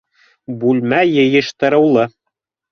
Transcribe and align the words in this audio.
Бүлмә 0.63 1.03
йыйыштырыулы. 1.11 2.09